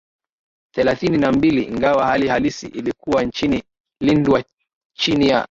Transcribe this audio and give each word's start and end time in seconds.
thelathini 0.75 1.17
na 1.17 1.31
mbili 1.31 1.63
ingawa 1.63 2.05
hali 2.05 2.27
halisi 2.27 2.67
ilikuwa 2.67 3.23
nchi 3.23 3.63
lindwa 4.01 4.43
chini 4.93 5.27
ya 5.29 5.39